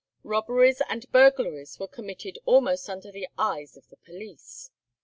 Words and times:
Robberies 0.23 0.81
and 0.89 1.05
burglaries 1.11 1.77
were 1.77 1.87
committed 1.87 2.39
almost 2.47 2.89
under 2.89 3.11
the 3.11 3.29
eyes 3.37 3.77
of 3.77 3.87
the 3.89 3.97
police. 3.97 4.71